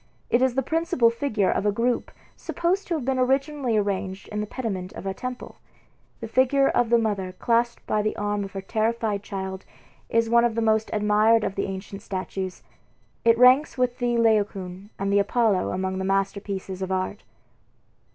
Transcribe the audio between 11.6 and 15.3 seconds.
ancient statues. It ranks with the Laocoon and the